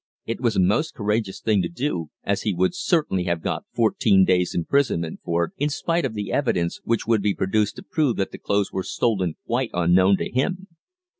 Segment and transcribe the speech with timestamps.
[0.25, 4.25] It was a most courageous thing to do, as he would certainly have got fourteen
[4.25, 8.15] days' imprisonment for it, in spite of the evidence which would be produced to prove
[8.17, 10.69] that the clothes were stolen quite unknown to him.